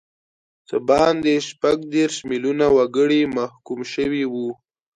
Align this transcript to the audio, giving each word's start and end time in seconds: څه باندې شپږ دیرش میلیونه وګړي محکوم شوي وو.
څه 0.67 0.75
باندې 0.89 1.33
شپږ 1.49 1.77
دیرش 1.93 2.17
میلیونه 2.29 2.65
وګړي 2.77 3.21
محکوم 3.37 3.79
شوي 3.93 4.23
وو. 4.33 4.49